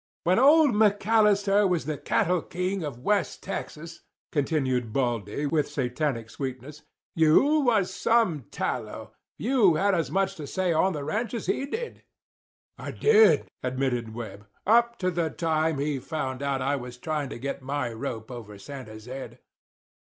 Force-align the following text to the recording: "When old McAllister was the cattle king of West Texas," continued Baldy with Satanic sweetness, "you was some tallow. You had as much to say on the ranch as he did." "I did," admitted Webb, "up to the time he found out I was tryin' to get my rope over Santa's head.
"When 0.23 0.39
old 0.39 0.71
McAllister 0.73 1.69
was 1.69 1.85
the 1.85 1.95
cattle 1.95 2.41
king 2.41 2.83
of 2.83 3.01
West 3.01 3.43
Texas," 3.43 4.01
continued 4.31 4.91
Baldy 4.91 5.45
with 5.45 5.69
Satanic 5.69 6.31
sweetness, 6.31 6.81
"you 7.13 7.59
was 7.59 7.93
some 7.93 8.45
tallow. 8.49 9.13
You 9.37 9.75
had 9.75 9.93
as 9.93 10.09
much 10.09 10.33
to 10.37 10.47
say 10.47 10.73
on 10.73 10.93
the 10.93 11.03
ranch 11.03 11.35
as 11.35 11.45
he 11.45 11.67
did." 11.67 12.01
"I 12.79 12.89
did," 12.89 13.45
admitted 13.61 14.15
Webb, 14.15 14.47
"up 14.65 14.97
to 14.97 15.11
the 15.11 15.29
time 15.29 15.77
he 15.77 15.99
found 15.99 16.41
out 16.41 16.63
I 16.63 16.77
was 16.77 16.97
tryin' 16.97 17.29
to 17.29 17.37
get 17.37 17.61
my 17.61 17.93
rope 17.93 18.31
over 18.31 18.57
Santa's 18.57 19.05
head. 19.05 19.37